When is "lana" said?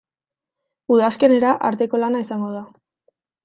2.05-2.25